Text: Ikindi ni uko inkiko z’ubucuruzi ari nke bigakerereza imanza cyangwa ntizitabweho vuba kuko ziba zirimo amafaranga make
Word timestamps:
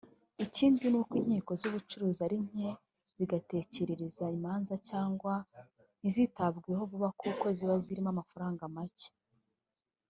Ikindi 0.45 0.83
ni 0.89 0.97
uko 1.01 1.13
inkiko 1.21 1.51
z’ubucuruzi 1.59 2.19
ari 2.27 2.37
nke 2.47 2.69
bigakerereza 3.17 4.23
imanza 4.37 4.73
cyangwa 4.89 5.33
ntizitabweho 5.99 6.81
vuba 6.91 7.09
kuko 7.21 7.45
ziba 7.57 7.75
zirimo 7.83 8.09
amafaranga 8.13 8.63
make 8.75 9.09